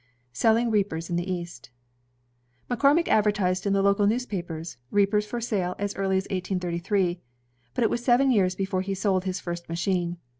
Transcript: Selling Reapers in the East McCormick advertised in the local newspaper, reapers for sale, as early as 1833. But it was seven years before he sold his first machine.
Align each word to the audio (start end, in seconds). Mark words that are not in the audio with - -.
Selling 0.33 0.71
Reapers 0.71 1.11
in 1.11 1.15
the 1.15 1.31
East 1.31 1.69
McCormick 2.71 3.07
advertised 3.07 3.67
in 3.67 3.73
the 3.73 3.83
local 3.83 4.07
newspaper, 4.07 4.63
reapers 4.89 5.27
for 5.27 5.39
sale, 5.39 5.75
as 5.77 5.93
early 5.93 6.17
as 6.17 6.23
1833. 6.23 7.19
But 7.75 7.83
it 7.83 7.89
was 7.91 8.03
seven 8.03 8.31
years 8.31 8.55
before 8.55 8.81
he 8.81 8.95
sold 8.95 9.25
his 9.25 9.39
first 9.39 9.69
machine. 9.69 10.17